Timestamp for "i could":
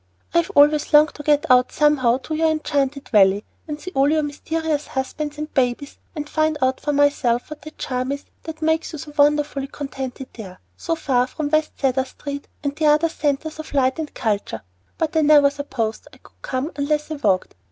16.11-16.41